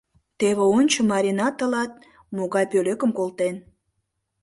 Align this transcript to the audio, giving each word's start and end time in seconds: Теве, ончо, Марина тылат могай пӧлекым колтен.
Теве, 0.39 0.63
ончо, 0.77 0.99
Марина 1.11 1.47
тылат 1.57 1.91
могай 2.35 2.65
пӧлекым 2.71 3.11
колтен. 3.17 3.55